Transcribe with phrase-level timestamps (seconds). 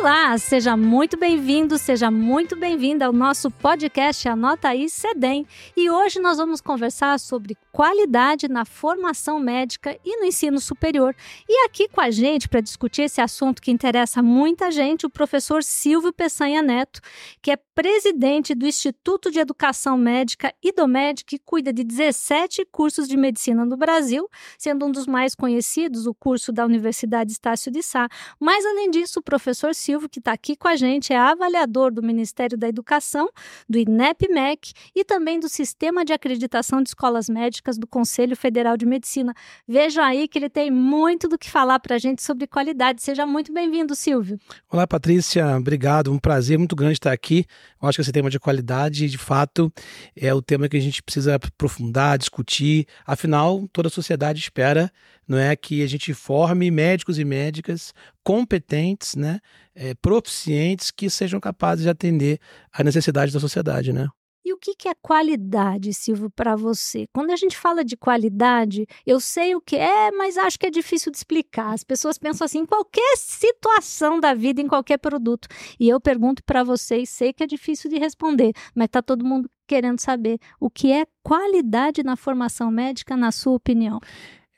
[0.00, 5.44] Olá, seja muito bem-vindo, seja muito bem-vinda ao nosso podcast Anota aí Cedem.
[5.76, 11.16] E hoje nós vamos conversar sobre qualidade na formação médica e no ensino superior.
[11.48, 15.64] E aqui com a gente para discutir esse assunto que interessa muita gente, o professor
[15.64, 17.00] Silvio Peçanha Neto,
[17.42, 23.16] que é presidente do Instituto de Educação Médica IDOMED, que cuida de 17 cursos de
[23.16, 28.08] medicina no Brasil, sendo um dos mais conhecidos o curso da Universidade Estácio de Sá.
[28.40, 32.02] Mas além disso, o professor Silvio, que está aqui com a gente, é avaliador do
[32.02, 33.30] Ministério da Educação,
[33.68, 38.84] do INEP-MEC e também do Sistema de Acreditação de Escolas Médicas do Conselho Federal de
[38.84, 39.32] Medicina.
[39.66, 43.02] Veja aí que ele tem muito do que falar para a gente sobre qualidade.
[43.02, 44.38] Seja muito bem-vindo, Silvio.
[44.70, 45.56] Olá, Patrícia.
[45.56, 46.12] Obrigado.
[46.12, 47.46] Um prazer muito grande estar aqui.
[47.80, 49.72] Eu acho que esse tema de qualidade, de fato,
[50.14, 52.86] é o tema que a gente precisa aprofundar, discutir.
[53.06, 54.92] Afinal, toda a sociedade espera
[55.28, 57.92] não é que a gente forme médicos e médicas
[58.24, 59.40] competentes, né,
[59.78, 62.40] é, proficientes que sejam capazes de atender
[62.72, 64.08] a necessidade da sociedade, né?
[64.44, 67.04] E o que é qualidade, Silvio, para você?
[67.12, 70.70] Quando a gente fala de qualidade, eu sei o que é, mas acho que é
[70.70, 71.74] difícil de explicar.
[71.74, 75.48] As pessoas pensam assim em qualquer situação da vida, em qualquer produto.
[75.78, 79.50] E eu pergunto para vocês, sei que é difícil de responder, mas está todo mundo
[79.66, 84.00] querendo saber o que é qualidade na formação médica, na sua opinião.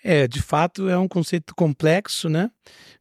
[0.02, 2.50] É, de fato é um conceito complexo, né?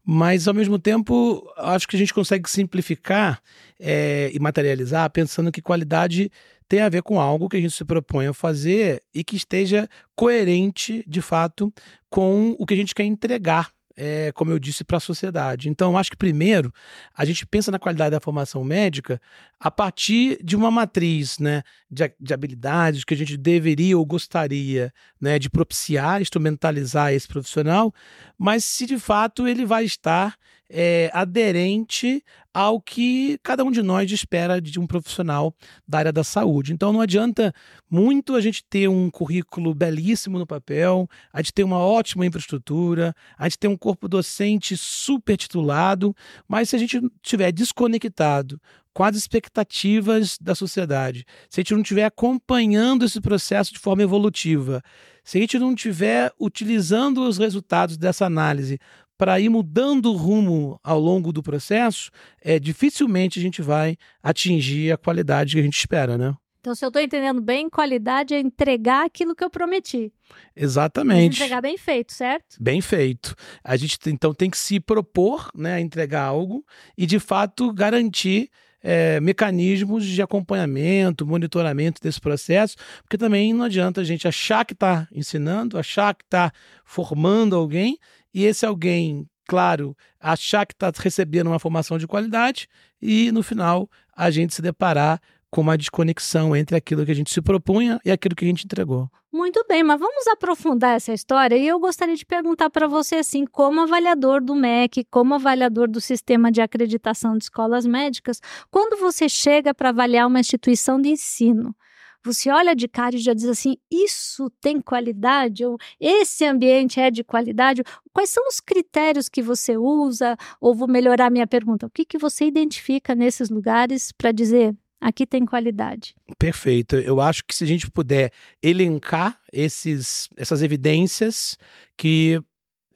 [0.05, 3.41] Mas ao mesmo tempo acho que a gente consegue simplificar
[3.79, 6.31] é, e materializar pensando que qualidade
[6.67, 9.89] tem a ver com algo que a gente se propõe a fazer e que esteja
[10.15, 11.73] coerente, de fato,
[12.09, 13.71] com o que a gente quer entregar
[14.01, 15.67] é, como eu disse, para a sociedade.
[15.67, 16.73] Então, acho que primeiro
[17.13, 19.21] a gente pensa na qualidade da formação médica
[19.59, 24.93] a partir de uma matriz né, de, de habilidades que a gente deveria ou gostaria
[25.19, 27.93] né, de propiciar, instrumentalizar esse profissional,
[28.37, 30.37] mas se de fato ele vai estar
[30.69, 35.53] é, aderente ao que cada um de nós espera de um profissional
[35.87, 36.73] da área da saúde.
[36.73, 37.53] Então não adianta
[37.89, 43.15] muito a gente ter um currículo belíssimo no papel, a gente ter uma ótima infraestrutura,
[43.37, 46.15] a gente ter um corpo docente super titulado,
[46.47, 48.59] mas se a gente estiver desconectado
[48.93, 54.03] com as expectativas da sociedade, se a gente não estiver acompanhando esse processo de forma
[54.03, 54.83] evolutiva,
[55.23, 58.79] se a gente não estiver utilizando os resultados dessa análise
[59.19, 62.09] para ir mudando o rumo ao longo do processo,
[62.41, 66.33] é, dificilmente a gente vai atingir a qualidade que a gente espera, né?
[66.61, 70.13] Então, se eu estou entendendo bem, qualidade é entregar aquilo que eu prometi.
[70.55, 71.35] Exatamente.
[71.35, 72.55] Entregar bem feito, certo?
[72.61, 73.35] Bem feito.
[73.61, 76.65] A gente então tem que se propor né, a entregar algo
[76.97, 78.49] e, de fato, garantir
[78.81, 84.73] é, mecanismos de acompanhamento, monitoramento desse processo, porque também não adianta a gente achar que
[84.73, 86.51] está ensinando, achar que está
[86.85, 87.97] formando alguém
[88.33, 92.67] e esse alguém, claro, achar que está recebendo uma formação de qualidade
[93.01, 95.19] e no final a gente se deparar
[95.49, 98.65] com uma desconexão entre aquilo que a gente se propunha e aquilo que a gente
[98.65, 99.09] entregou.
[99.31, 103.45] Muito bem, mas vamos aprofundar essa história e eu gostaria de perguntar para você assim,
[103.45, 108.41] como avaliador do MEC, como avaliador do sistema de acreditação de escolas médicas,
[108.71, 111.75] quando você chega para avaliar uma instituição de ensino,
[112.23, 115.65] você olha de cara e já diz assim: isso tem qualidade?
[115.65, 117.83] Ou esse ambiente é de qualidade?
[118.13, 120.37] Quais são os critérios que você usa?
[120.59, 125.25] Ou vou melhorar minha pergunta: o que, que você identifica nesses lugares para dizer aqui
[125.25, 126.13] tem qualidade?
[126.37, 126.95] Perfeito.
[126.95, 128.31] Eu acho que se a gente puder
[128.61, 131.57] elencar esses, essas evidências
[131.97, 132.41] que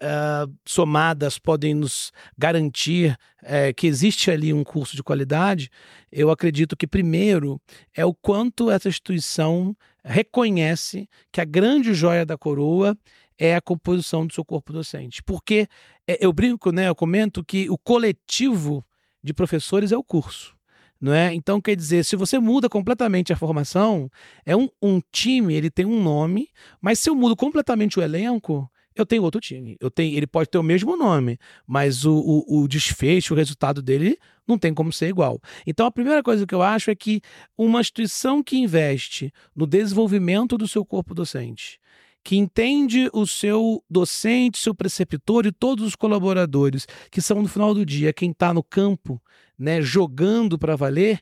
[0.04, 5.70] uh, somadas podem nos garantir uh, que existe ali um curso de qualidade,
[6.12, 7.60] eu acredito que, primeiro,
[7.96, 12.98] é o quanto essa instituição reconhece que a grande joia da coroa
[13.38, 15.24] é a composição do seu corpo docente.
[15.24, 15.68] Porque
[16.08, 18.86] é, eu brinco, né, eu comento que o coletivo
[19.24, 20.56] de professores é o curso.
[21.00, 21.34] Não é?
[21.34, 24.10] Então, quer dizer, se você muda completamente a formação,
[24.46, 26.48] é um, um time, ele tem um nome,
[26.80, 29.78] mas se eu mudo completamente o elenco, eu tenho outro time.
[29.80, 33.82] Eu tenho, ele pode ter o mesmo nome, mas o, o, o, desfecho, o resultado
[33.82, 34.18] dele
[34.48, 35.40] não tem como ser igual.
[35.66, 37.22] Então, a primeira coisa que eu acho é que
[37.58, 41.80] uma instituição que investe no desenvolvimento do seu corpo docente,
[42.24, 47.74] que entende o seu docente, seu preceptor e todos os colaboradores, que são no final
[47.74, 49.22] do dia quem está no campo,
[49.58, 51.20] né, jogando para valer,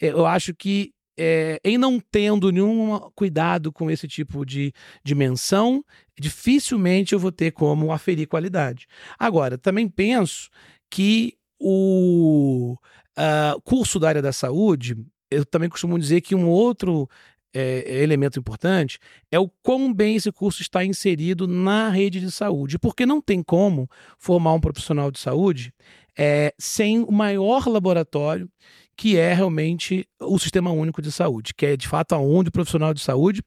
[0.00, 4.72] é, eu acho que é, em não tendo nenhum cuidado com esse tipo de
[5.04, 5.84] dimensão,
[6.18, 8.86] dificilmente eu vou ter como aferir qualidade.
[9.18, 10.50] Agora, também penso
[10.90, 12.76] que o
[13.18, 14.96] uh, curso da área da saúde,
[15.30, 17.08] eu também costumo dizer que um outro
[17.54, 18.98] é, elemento importante
[19.30, 23.42] é o quão bem esse curso está inserido na rede de saúde, porque não tem
[23.42, 23.88] como
[24.18, 25.72] formar um profissional de saúde
[26.18, 28.50] é, sem o maior laboratório
[28.96, 32.94] que é realmente o Sistema Único de Saúde, que é de fato aonde o profissional
[32.94, 33.42] de saúde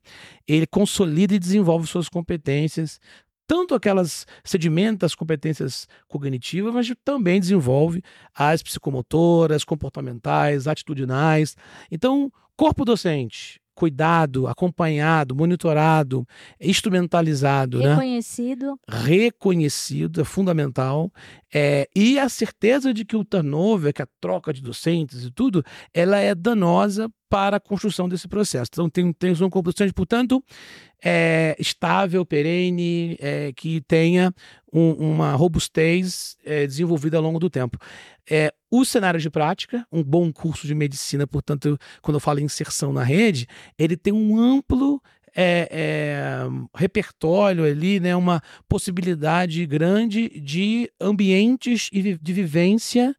[0.48, 3.00] ele consolida e desenvolve suas competências,
[3.48, 8.04] tanto aquelas sedimenta as competências cognitivas, mas também desenvolve
[8.36, 11.56] as psicomotoras, comportamentais, atitudinais.
[11.90, 16.28] Então, corpo docente, cuidado, acompanhado, monitorado,
[16.60, 17.92] instrumentalizado, né?
[17.92, 19.00] reconhecido, né?
[19.04, 21.12] reconhecido é fundamental
[21.54, 25.64] é, e a certeza de que o turnover, que a troca de docentes e tudo,
[25.94, 28.72] ela é danosa para a construção desse processo.
[28.74, 30.44] Então, tem, tem um corpo docente, portanto,
[31.04, 34.34] é, estável, perene, é, que tenha
[34.74, 37.78] um, uma robustez é, desenvolvida ao longo do tempo.
[38.30, 42.44] É, o cenário de prática, um bom curso de medicina, portanto, quando eu falo em
[42.44, 43.48] inserção na rede,
[43.78, 45.02] ele tem um amplo
[45.36, 53.16] é, é, repertório ali, né, uma possibilidade grande de ambientes e de vivência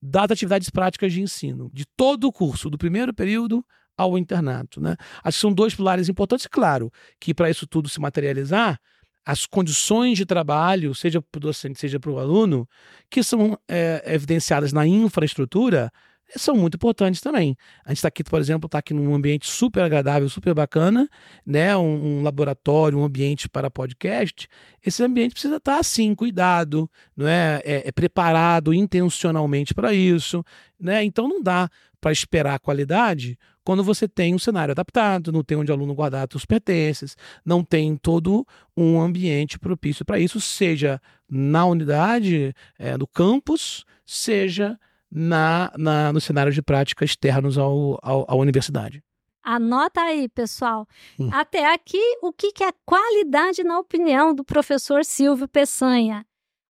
[0.00, 3.64] das atividades práticas de ensino, de todo o curso, do primeiro período
[3.96, 4.80] ao internato.
[4.80, 4.96] Né?
[5.22, 6.90] Acho que são dois pilares importantes, claro,
[7.20, 8.80] que para isso tudo se materializar,
[9.28, 12.66] as condições de trabalho, seja para o docente, seja para o aluno,
[13.10, 15.92] que são é, evidenciadas na infraestrutura,
[16.34, 17.54] são muito importantes também.
[17.84, 21.06] A gente está aqui, por exemplo, está aqui num ambiente super agradável, super bacana,
[21.44, 21.76] né?
[21.76, 24.48] Um, um, laboratório, um ambiente para podcast.
[24.82, 27.60] Esse ambiente precisa estar tá, assim, cuidado, não é?
[27.66, 30.42] é, é preparado intencionalmente para isso,
[30.80, 31.04] né?
[31.04, 31.68] Então não dá
[32.00, 36.26] para esperar qualidade quando você tem um cenário adaptado, não tem onde o aluno guardar
[36.30, 40.98] seus pertences, não tem todo um ambiente propício para isso, seja
[41.28, 44.80] na unidade, é, no campus, seja
[45.12, 49.04] na, na, no cenário de prática externos ao, ao, à universidade.
[49.42, 50.88] Anota aí, pessoal.
[51.20, 51.28] Hum.
[51.30, 56.24] Até aqui, o que, que é qualidade na opinião do professor Silvio Peçanha?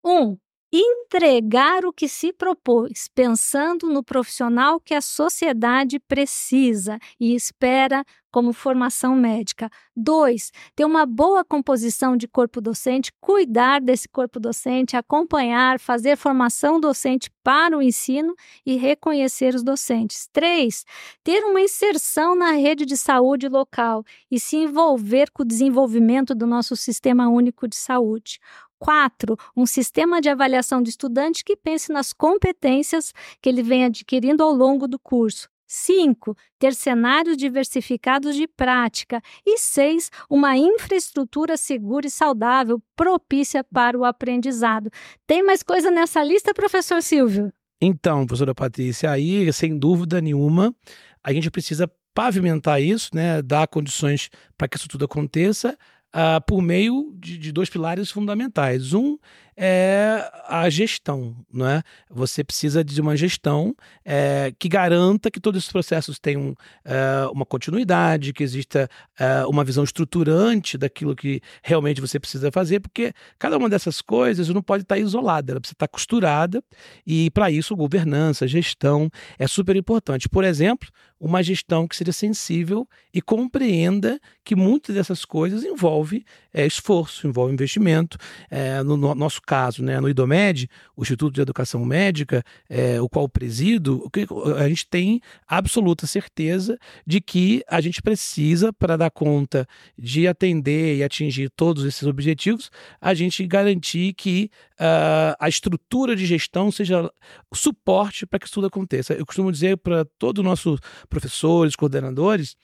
[0.05, 0.37] Um,
[0.73, 8.53] entregar o que se propôs, pensando no profissional que a sociedade precisa e espera como
[8.53, 9.70] formação médica.
[9.97, 16.79] Dois, ter uma boa composição de corpo docente, cuidar desse corpo docente, acompanhar, fazer formação
[16.79, 18.35] docente para o ensino
[18.67, 20.29] e reconhecer os docentes.
[20.32, 20.85] Três,
[21.25, 26.47] ter uma inserção na rede de saúde local e se envolver com o desenvolvimento do
[26.47, 28.38] nosso sistema único de saúde.
[28.79, 34.43] Quatro, um sistema de avaliação do estudante que pense nas competências que ele vem adquirindo
[34.43, 35.49] ao longo do curso.
[35.69, 36.35] 5.
[36.59, 39.21] Ter cenários diversificados de prática.
[39.45, 40.11] E 6.
[40.31, 44.91] Uma infraestrutura segura e saudável, propícia para o aprendizado.
[45.27, 47.53] Tem mais coisa nessa lista, professor Silvio?
[47.81, 50.75] Então, professora Patrícia, aí, sem dúvida nenhuma,
[51.23, 55.79] a gente precisa pavimentar isso, né, dar condições para que isso tudo aconteça,
[56.15, 58.93] uh, por meio de, de, dois pilares fundamentais.
[58.93, 59.19] Um
[59.61, 61.83] é a gestão, não é?
[62.09, 63.75] Você precisa de uma gestão
[64.05, 68.88] é, que garanta que todos esses processos tenham é, uma continuidade, que exista
[69.19, 74.49] é, uma visão estruturante daquilo que realmente você precisa fazer, porque cada uma dessas coisas
[74.49, 76.62] não pode estar isolada, ela precisa estar costurada
[77.05, 79.11] e para isso governança, gestão
[79.41, 80.29] é super importante.
[80.29, 80.88] Por exemplo,
[81.21, 87.53] uma gestão que seja sensível e compreenda que muitas dessas coisas envolve é, esforço, envolve
[87.53, 88.17] investimento.
[88.51, 93.09] É, no, no nosso caso, né, no IDOMED, o Instituto de Educação Médica, é, o
[93.09, 99.11] qual presido, o a gente tem absoluta certeza de que a gente precisa, para dar
[99.11, 102.71] conta de atender e atingir todos esses objetivos,
[103.01, 107.11] a gente garantir que uh, a estrutura de gestão seja
[107.53, 109.15] suporte para que isso tudo aconteça.
[109.15, 112.57] Eu costumo dizer para todos os nossos professores, coordenadores,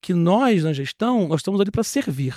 [0.00, 2.34] que nós, na gestão, nós estamos ali para servir.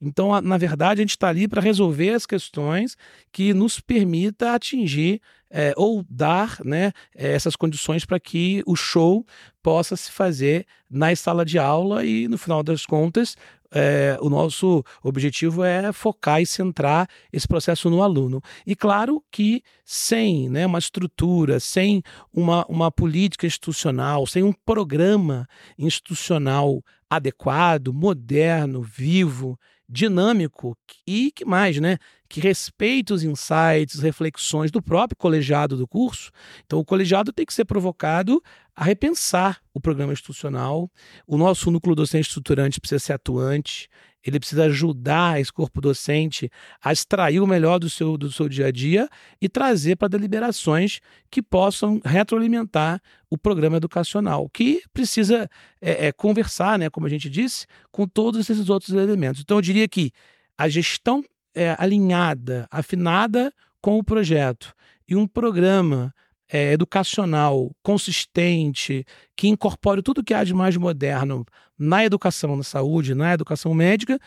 [0.00, 2.96] Então, na verdade, a gente está ali para resolver as questões
[3.32, 5.20] que nos permita atingir
[5.50, 9.24] é, ou dar né, eh, essas condições para que o show
[9.62, 13.36] possa se fazer na sala de aula e, no final das contas,
[13.72, 18.40] é, o nosso objetivo é focar e centrar esse processo no aluno.
[18.66, 25.46] E claro que sem né, uma estrutura, sem uma, uma política institucional, sem um programa
[25.78, 30.76] institucional adequado, moderno, vivo, dinâmico
[31.06, 31.98] e que mais, né?
[32.28, 36.30] Que respeite os insights, reflexões do próprio colegiado do curso.
[36.64, 38.42] Então, o colegiado tem que ser provocado
[38.74, 40.90] a repensar o programa institucional.
[41.26, 43.88] O nosso núcleo docente estruturante precisa ser atuante,
[44.26, 46.50] ele precisa ajudar esse corpo docente
[46.82, 49.08] a extrair o melhor do seu, do seu dia a dia
[49.40, 55.48] e trazer para deliberações que possam retroalimentar o programa educacional, que precisa
[55.80, 59.40] é, é, conversar, né, como a gente disse, com todos esses outros elementos.
[59.40, 60.10] Então, eu diria que
[60.58, 64.74] a gestão é, alinhada, afinada com o projeto
[65.08, 66.12] e um programa
[66.48, 69.04] é, educacional, consistente,
[69.36, 71.44] que incorpore tudo que há de mais moderno
[71.78, 74.18] na educação, na saúde, na educação médica,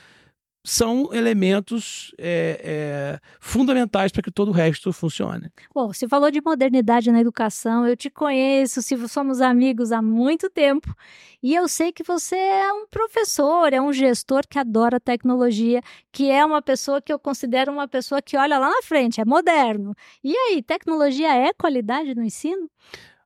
[0.70, 5.50] são elementos é, é, fundamentais para que todo o resto funcione.
[5.74, 10.48] Bom, você falou de modernidade na educação, eu te conheço, se somos amigos há muito
[10.48, 10.94] tempo,
[11.42, 16.30] e eu sei que você é um professor, é um gestor que adora tecnologia, que
[16.30, 19.96] é uma pessoa que eu considero uma pessoa que olha lá na frente, é moderno.
[20.24, 22.70] E aí, tecnologia é qualidade no ensino?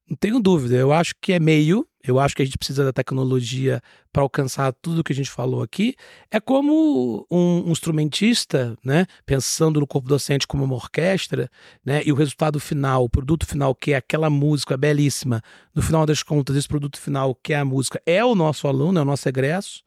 [0.09, 2.91] Não tenho dúvida, eu acho que é meio, eu acho que a gente precisa da
[2.91, 3.81] tecnologia
[4.11, 5.95] para alcançar tudo o que a gente falou aqui.
[6.29, 11.49] É como um, um, instrumentista, né, pensando no corpo docente como uma orquestra,
[11.83, 15.41] né, e o resultado final, o produto final, que é aquela música belíssima,
[15.73, 18.99] no final das contas, esse produto final, que é a música, é o nosso aluno,
[18.99, 19.81] é o nosso egresso.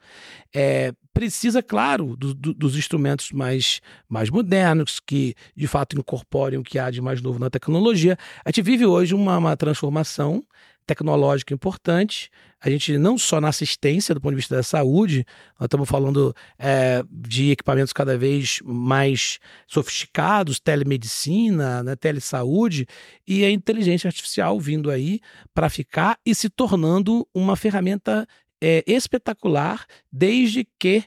[0.54, 6.62] É, precisa, claro, do, do, dos instrumentos mais, mais modernos, que de fato incorporem o
[6.62, 8.18] que há de mais novo na tecnologia.
[8.44, 10.42] A gente vive hoje uma, uma transformação
[10.86, 12.30] tecnológica importante.
[12.60, 15.26] A gente não só na assistência do ponto de vista da saúde,
[15.58, 22.86] nós estamos falando é, de equipamentos cada vez mais sofisticados, telemedicina, né, telesaúde,
[23.26, 25.20] e a inteligência artificial vindo aí
[25.52, 28.26] para ficar e se tornando uma ferramenta
[28.60, 31.04] é, espetacular, desde que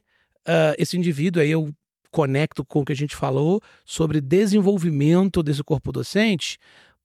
[0.48, 1.74] uh, esse indivíduo aí eu
[2.12, 6.57] conecto com o que a gente falou sobre desenvolvimento desse corpo docente,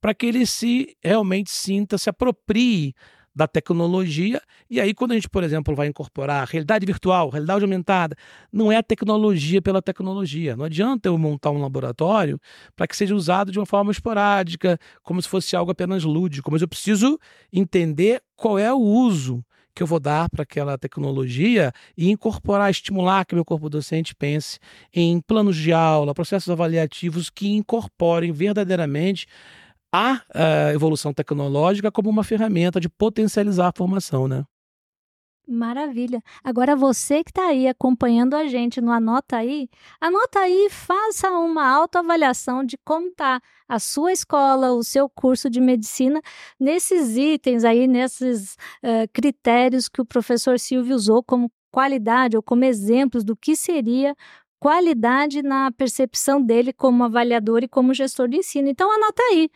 [0.04, 2.94] para que ele se realmente sinta, se aproprie
[3.34, 4.38] da tecnologia.
[4.68, 8.14] E aí, quando a gente, por exemplo, vai incorporar realidade virtual, realidade aumentada,
[8.52, 10.54] não é a tecnologia pela tecnologia.
[10.56, 12.38] Não adianta eu montar um laboratório
[12.76, 16.52] para que seja usado de uma forma esporádica, como se fosse algo apenas lúdico.
[16.52, 17.18] Mas eu preciso
[17.50, 19.42] entender qual é o uso
[19.74, 24.58] que eu vou dar para aquela tecnologia e incorporar, estimular que meu corpo docente pense
[24.92, 29.26] em planos de aula, processos avaliativos que incorporem verdadeiramente
[29.94, 34.44] a, a evolução tecnológica como uma ferramenta de potencializar a formação, né?
[35.46, 36.22] Maravilha.
[36.42, 39.68] Agora você que está aí acompanhando a gente no Anota aí,
[40.00, 45.60] anota aí, faça uma autoavaliação de como está a sua escola, o seu curso de
[45.60, 46.20] medicina,
[46.58, 52.64] nesses itens aí, nesses uh, critérios que o professor Silvio usou como qualidade ou como
[52.64, 54.16] exemplos do que seria
[54.58, 58.66] qualidade na percepção dele como avaliador e como gestor de ensino.
[58.68, 59.50] Então anota aí.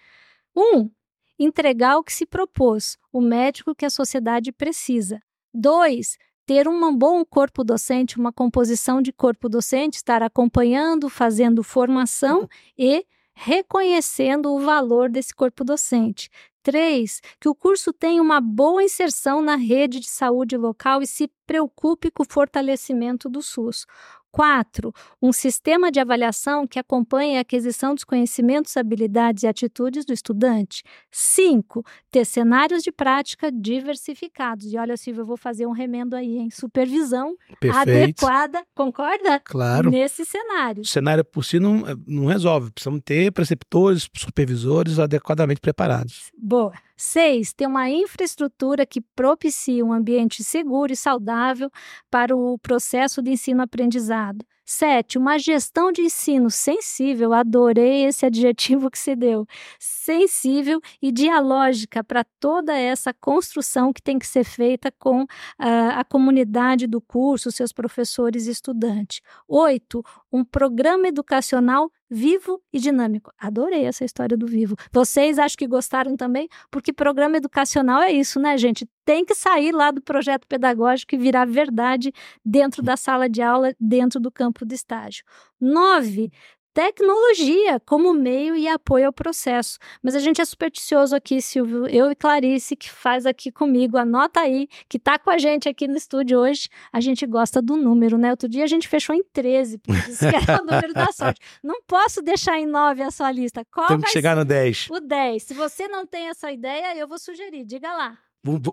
[0.58, 0.90] Um,
[1.38, 5.22] entregar o que se propôs, o médico que a sociedade precisa.
[5.54, 12.48] Dois, ter um bom corpo docente, uma composição de corpo docente, estar acompanhando, fazendo formação
[12.76, 16.28] e reconhecendo o valor desse corpo docente.
[16.60, 21.30] Três, que o curso tenha uma boa inserção na rede de saúde local e se
[21.48, 23.86] preocupe com o fortalecimento do SUS.
[24.30, 24.92] 4.
[25.22, 30.82] Um sistema de avaliação que acompanhe a aquisição dos conhecimentos, habilidades e atitudes do estudante.
[31.10, 31.82] 5.
[32.10, 34.70] Ter cenários de prática diversificados.
[34.70, 38.26] E olha, Silvia, eu vou fazer um remendo aí, em Supervisão Perfeito.
[38.26, 39.40] adequada, concorda?
[39.40, 39.90] Claro.
[39.90, 40.82] Nesse cenário.
[40.82, 42.70] O cenário por si não, não resolve.
[42.70, 46.30] Precisamos ter preceptores, supervisores adequadamente preparados.
[46.36, 46.74] Boa.
[47.00, 51.70] Seis, ter uma infraestrutura que propicie um ambiente seguro e saudável
[52.10, 54.44] para o processo de ensino-aprendizado.
[54.70, 59.46] Sete, uma gestão de ensino sensível, adorei esse adjetivo que se deu,
[59.78, 65.26] sensível e dialógica para toda essa construção que tem que ser feita com uh,
[65.58, 69.22] a comunidade do curso, seus professores e estudantes.
[69.48, 73.32] Oito, um programa educacional vivo e dinâmico.
[73.38, 74.76] Adorei essa história do vivo.
[74.92, 78.88] Vocês acho que gostaram também, porque programa educacional é isso, né, gente?
[79.08, 82.12] Tem que sair lá do projeto pedagógico e virar verdade
[82.44, 85.24] dentro da sala de aula, dentro do campo de estágio.
[85.58, 86.30] Nove,
[86.74, 89.78] tecnologia como meio e apoio ao processo.
[90.02, 91.86] Mas a gente é supersticioso aqui, Silvio.
[91.86, 95.88] Eu e Clarice, que faz aqui comigo, anota aí, que está com a gente aqui
[95.88, 96.68] no estúdio hoje.
[96.92, 98.30] A gente gosta do número, né?
[98.30, 101.40] Outro dia a gente fechou em 13, porque isso que era o número da sorte.
[101.64, 103.64] Não posso deixar em 9 a sua lista.
[103.72, 104.88] Qual Temos que chegar no 10.
[104.90, 105.44] O 10.
[105.44, 107.64] Se você não tem essa ideia, eu vou sugerir.
[107.64, 108.18] Diga lá.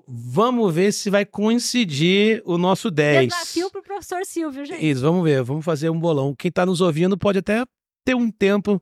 [0.07, 3.27] Vamos ver se vai coincidir o nosso 10.
[3.29, 4.89] Desafio para o professor Silvio, gente.
[4.89, 5.41] Isso, vamos ver.
[5.43, 6.35] Vamos fazer um bolão.
[6.35, 7.63] Quem está nos ouvindo pode até
[8.05, 8.81] ter um tempo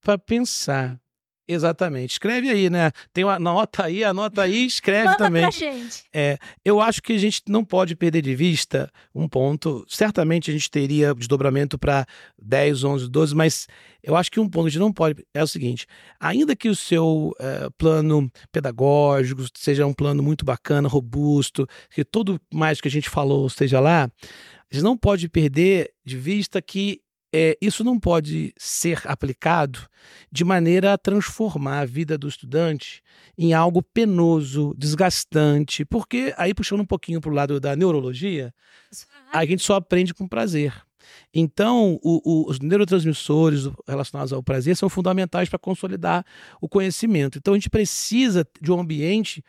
[0.00, 0.98] para pensar.
[1.52, 2.12] Exatamente.
[2.12, 2.90] Escreve aí, né?
[3.12, 5.42] Tem uma nota aí, anota aí, escreve Manda também.
[5.42, 6.04] Pra gente.
[6.12, 9.84] É, eu acho que a gente não pode perder de vista um ponto.
[9.88, 12.06] Certamente a gente teria desdobramento para
[12.40, 13.66] 10, 11, 12, mas
[14.02, 15.86] eu acho que um ponto que a gente não pode é o seguinte:
[16.18, 22.40] ainda que o seu é, plano pedagógico seja um plano muito bacana, robusto, que tudo
[22.52, 27.00] mais que a gente falou esteja lá, a gente não pode perder de vista que
[27.32, 29.80] é, isso não pode ser aplicado
[30.30, 33.02] de maneira a transformar a vida do estudante
[33.38, 38.52] em algo penoso, desgastante, porque aí puxando um pouquinho para o lado da neurologia,
[39.32, 40.74] a gente só aprende com prazer.
[41.34, 46.24] Então, o, o, os neurotransmissores relacionados ao prazer são fundamentais para consolidar
[46.60, 47.38] o conhecimento.
[47.38, 49.42] Então, a gente precisa de um ambiente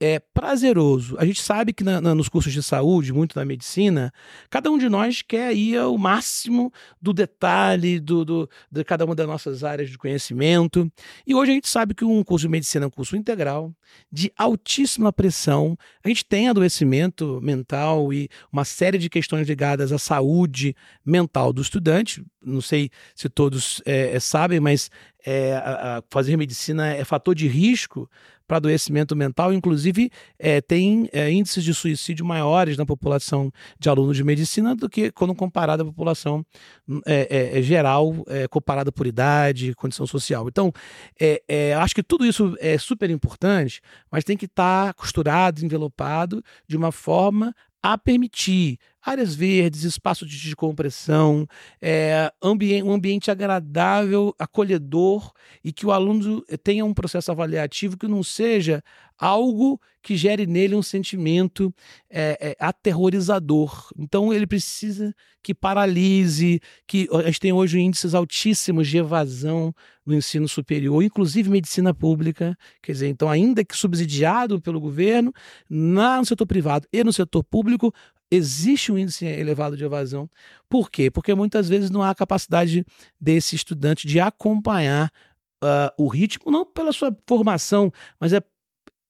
[0.00, 1.16] é prazeroso.
[1.18, 4.12] A gente sabe que na, na, nos cursos de saúde, muito na medicina,
[4.48, 9.14] cada um de nós quer ir ao máximo do detalhe do, do, de cada uma
[9.14, 10.90] das nossas áreas de conhecimento.
[11.26, 13.74] E hoje a gente sabe que um curso de medicina é um curso integral,
[14.10, 15.76] de altíssima pressão.
[16.04, 21.60] A gente tem adoecimento mental e uma série de questões ligadas à saúde mental do
[21.60, 22.24] estudante.
[22.40, 24.90] Não sei se todos é, sabem, mas
[25.26, 28.08] é, a, a fazer medicina é fator de risco
[28.48, 34.16] para adoecimento mental, inclusive é, tem é, índices de suicídio maiores na população de alunos
[34.16, 36.44] de medicina do que quando comparada à população
[37.06, 40.48] é, é, é geral, é, comparada por idade, condição social.
[40.48, 40.72] Então,
[41.78, 46.76] acho que tudo isso é super importante, mas tem que estar tá costurado, envelopado de
[46.76, 48.78] uma forma a permitir
[49.08, 51.46] áreas verdes, espaço de descompressão,
[51.80, 55.32] é, ambi um ambiente agradável, acolhedor
[55.64, 58.82] e que o aluno tenha um processo avaliativo que não seja
[59.18, 61.74] algo que gere nele um sentimento
[62.08, 63.90] é, é, aterrorizador.
[63.98, 69.74] Então ele precisa que paralise, que a gente tem hoje índices altíssimos de evasão
[70.06, 75.32] no ensino superior, inclusive medicina pública, quer dizer, então ainda que subsidiado pelo governo,
[75.68, 77.92] na, no setor privado e no setor público,
[78.30, 80.28] existe um índice elevado de evasão.
[80.68, 81.10] Por quê?
[81.10, 82.84] Porque muitas vezes não há capacidade
[83.20, 85.10] desse estudante de acompanhar
[85.62, 88.42] uh, o ritmo, não pela sua formação, mas é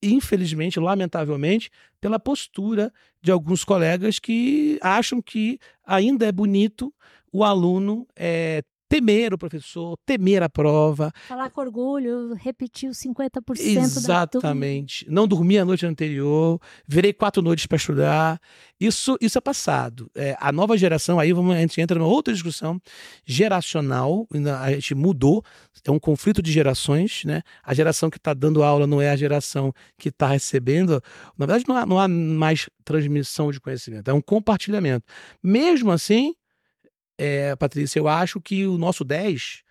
[0.02, 6.94] infelizmente, lamentavelmente, pela postura de alguns colegas que acham que ainda é bonito
[7.32, 11.12] o aluno é, temer o professor, temer a prova.
[11.28, 15.06] Falar com orgulho, repetir os 50% Exatamente.
[15.08, 18.40] Não dormir a noite anterior, virei quatro noites para estudar.
[18.80, 20.10] Isso, isso é passado.
[20.14, 22.80] É, a nova geração, aí vamos, a gente entra numa outra discussão
[23.26, 24.26] geracional,
[24.60, 25.44] a gente mudou,
[25.84, 27.42] é um conflito de gerações, né?
[27.62, 31.02] A geração que está dando aula não é a geração que está recebendo.
[31.36, 35.04] Na verdade, não há, não há mais transmissão de conhecimento, é um compartilhamento.
[35.42, 36.34] Mesmo assim,
[37.18, 39.62] é, Patrícia, eu acho que o nosso 10.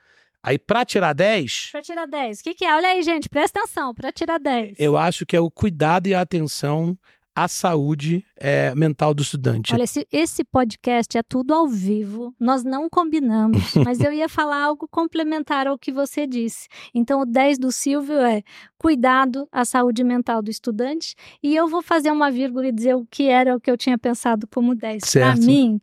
[0.44, 1.70] Aí, para tirar 10.
[1.72, 2.40] Para tirar 10.
[2.40, 2.76] O que, que é?
[2.76, 3.94] Olha aí, gente, presta atenção.
[3.94, 4.76] Para tirar 10.
[4.80, 6.98] Eu acho que é o cuidado e a atenção
[7.38, 9.72] à saúde é, mental do estudante.
[9.72, 12.34] Olha, esse, esse podcast é tudo ao vivo.
[12.40, 16.68] Nós não combinamos, mas eu ia falar algo complementar ao que você disse.
[16.96, 18.42] Então, o 10 do Silvio é
[18.76, 21.14] cuidado à saúde mental do estudante.
[21.44, 24.00] E eu vou fazer uma vírgula e dizer o que era o que eu tinha
[24.00, 25.04] pensado como 10.
[25.12, 25.80] Para mim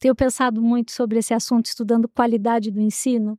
[0.00, 3.38] tenho pensado muito sobre esse assunto, estudando qualidade do ensino.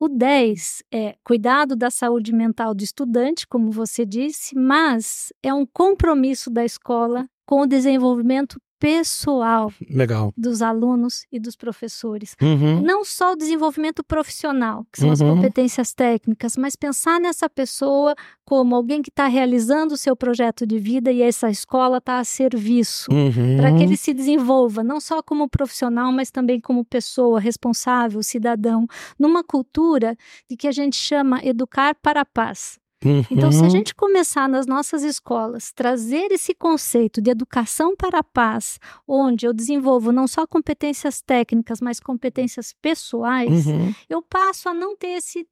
[0.00, 5.64] O 10 é cuidado da saúde mental do estudante, como você disse, mas é um
[5.64, 10.32] compromisso da escola com o desenvolvimento pessoal Legal.
[10.36, 12.36] dos alunos e dos professores.
[12.40, 12.80] Uhum.
[12.82, 15.12] Não só o desenvolvimento profissional, que são uhum.
[15.12, 20.66] as competências técnicas, mas pensar nessa pessoa como alguém que está realizando o seu projeto
[20.66, 23.56] de vida e essa escola está a serviço uhum.
[23.56, 28.86] para que ele se desenvolva, não só como profissional, mas também como pessoa responsável, cidadão,
[29.18, 30.16] numa cultura
[30.48, 32.78] de que a gente chama educar para a paz.
[33.04, 33.24] Uhum.
[33.30, 38.24] Então, se a gente começar nas nossas escolas, trazer esse conceito de educação para a
[38.24, 43.94] paz, onde eu desenvolvo não só competências técnicas, mas competências pessoais, uhum.
[44.08, 45.46] eu passo a não ter esse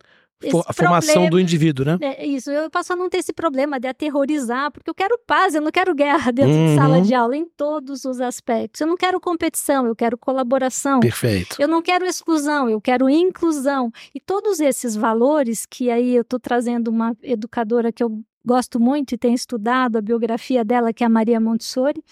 [0.67, 1.99] a formação problema, do indivíduo, né?
[2.01, 5.55] É, isso, eu passo a não ter esse problema de aterrorizar, porque eu quero paz,
[5.55, 6.67] eu não quero guerra dentro uhum.
[6.69, 8.81] de sala de aula, em todos os aspectos.
[8.81, 11.01] Eu não quero competição, eu quero colaboração.
[11.01, 11.57] Perfeito.
[11.59, 13.93] Eu não quero exclusão, eu quero inclusão.
[14.15, 19.15] E todos esses valores, que aí eu estou trazendo uma educadora que eu gosto muito
[19.15, 22.03] e tenho estudado a biografia dela, que é a Maria Montessori.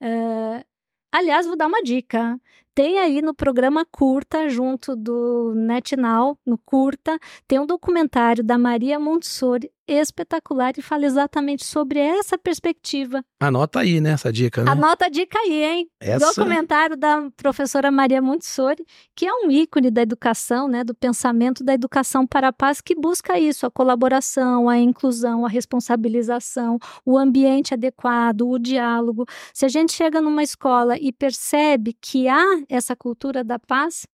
[0.00, 0.64] Uh,
[1.10, 2.38] aliás, vou dar uma dica.
[2.74, 8.98] Tem aí no programa Curta, junto do NetNow, no Curta, tem um documentário da Maria
[8.98, 13.24] Montessori espetacular e fala exatamente sobre essa perspectiva.
[13.40, 14.70] Anota aí, né, essa dica, né?
[14.70, 15.90] Anota a dica aí, hein?
[16.00, 16.26] Essa...
[16.26, 21.74] Documentário da professora Maria Montessori, que é um ícone da educação, né, do pensamento da
[21.74, 27.74] educação para a paz, que busca isso, a colaboração, a inclusão, a responsabilização, o ambiente
[27.74, 29.24] adequado, o diálogo.
[29.52, 34.06] Se a gente chega numa escola e percebe que há essa cultura da paz,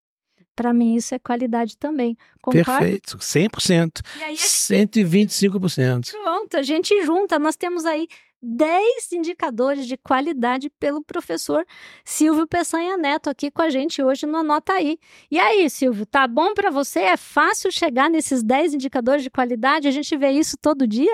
[0.57, 2.17] para mim isso é qualidade também.
[2.41, 2.79] Concorda?
[2.79, 4.01] Perfeito, 100%.
[4.17, 6.11] E aí, 125%.
[6.11, 8.07] Pronto, a gente junta, nós temos aí
[8.41, 11.65] 10 indicadores de qualidade pelo professor
[12.05, 14.99] Silvio Peçanha Neto aqui com a gente hoje no Anota Aí.
[15.29, 16.99] E aí, Silvio, tá bom para você?
[16.99, 19.87] É fácil chegar nesses 10 indicadores de qualidade?
[19.87, 21.13] A gente vê isso todo dia?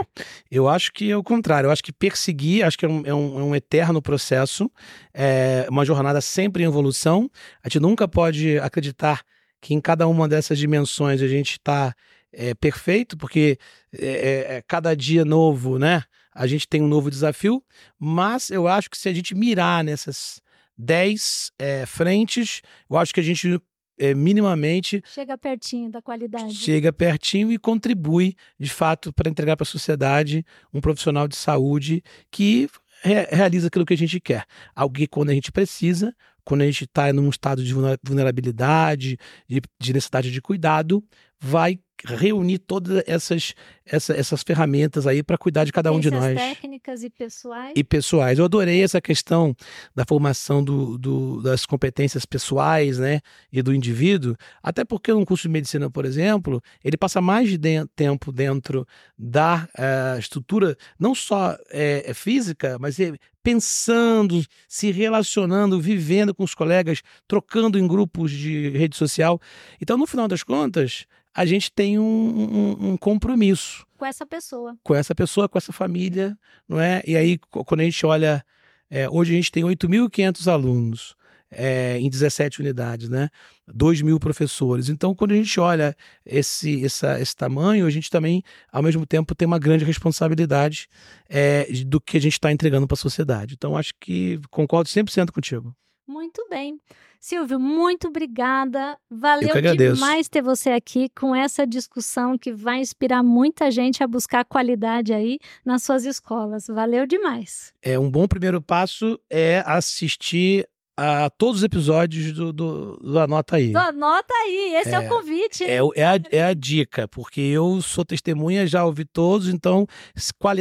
[0.51, 1.67] Eu acho que é o contrário.
[1.67, 4.69] Eu acho que perseguir, acho que é um, é um, é um eterno processo,
[5.13, 7.29] é uma jornada sempre em evolução.
[7.63, 9.23] A gente nunca pode acreditar
[9.63, 11.95] que em cada uma dessas dimensões a gente está
[12.33, 13.57] é, perfeito, porque
[13.93, 16.03] é, é, cada dia novo, né?
[16.35, 17.63] A gente tem um novo desafio,
[17.97, 20.41] mas eu acho que se a gente mirar nessas
[20.77, 23.57] 10 é, frentes, eu acho que a gente
[23.97, 25.01] é, minimamente.
[25.05, 26.53] Chega pertinho da qualidade.
[26.55, 32.03] Chega pertinho e contribui, de fato, para entregar para a sociedade um profissional de saúde
[32.29, 32.67] que
[33.01, 34.45] re realiza aquilo que a gente quer.
[34.75, 36.13] Alguém quando a gente precisa,
[36.45, 41.03] quando a gente está num estado de vulnerabilidade, de, de necessidade de cuidado,
[41.39, 43.53] vai reunir todas essas,
[43.85, 46.35] essa, essas ferramentas aí para cuidar de cada um de nós.
[46.35, 47.73] técnicas e pessoais.
[47.75, 48.39] E pessoais.
[48.39, 49.55] Eu adorei essa questão
[49.95, 55.43] da formação do, do, das competências pessoais, né, e do indivíduo, até porque no curso
[55.43, 57.59] de medicina, por exemplo, ele passa mais de
[57.95, 58.85] tempo dentro
[59.17, 63.13] da uh, estrutura, não só é, física, mas é
[63.43, 69.39] pensando, se relacionando, vivendo com os colegas, trocando em grupos de rede social.
[69.81, 73.85] Então, no final das contas, a gente tem um, um, um, compromisso.
[73.97, 74.77] Com essa pessoa.
[74.83, 77.01] Com essa pessoa, com essa família, não é?
[77.05, 78.45] E aí, quando a gente olha,
[78.89, 81.15] é, hoje a gente tem 8.500 alunos
[81.55, 83.29] é, em 17 unidades, né?
[83.67, 84.89] 2 mil professores.
[84.89, 89.33] Então, quando a gente olha esse, essa, esse tamanho, a gente também, ao mesmo tempo,
[89.33, 90.87] tem uma grande responsabilidade
[91.29, 93.53] é, do que a gente está entregando para a sociedade.
[93.55, 95.75] Então, acho que concordo 100% contigo.
[96.07, 96.79] Muito bem.
[97.25, 98.97] Silvio, muito obrigada.
[99.09, 104.43] Valeu demais ter você aqui com essa discussão que vai inspirar muita gente a buscar
[104.43, 106.67] qualidade aí nas suas escolas.
[106.67, 107.73] Valeu demais.
[107.81, 113.55] É um bom primeiro passo é assistir a todos os episódios do, do, do Anota
[113.55, 113.71] Aí.
[113.71, 115.63] Do Anota Aí, esse é, é o convite.
[115.63, 119.87] É, é, a, é a dica, porque eu sou testemunha, já ouvi todos, então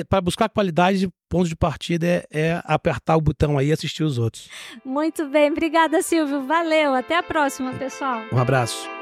[0.09, 4.19] para buscar qualidade, ponto de partida é, é, apertar o botão aí e assistir os
[4.19, 4.49] outros.
[4.85, 8.23] Muito bem, obrigada Silvio, valeu, até a próxima pessoal.
[8.33, 9.02] Um abraço.